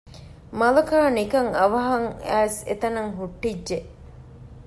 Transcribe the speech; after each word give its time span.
މަލަކާ 0.59 0.99
ނިކަން 1.17 1.51
އަވަހަށް 1.57 2.07
އައިސް 2.27 2.59
އެތަނަށް 2.67 3.11
ހުއްޓިއްޖެ 3.17 3.77